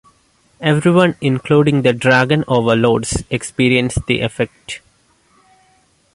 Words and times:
Everyone, 0.61 1.15
including 1.21 1.83
the 1.83 1.93
Dragon 1.93 2.43
Overlords, 2.47 3.23
experience 3.29 3.99
the 4.07 4.21
effect. 4.21 4.81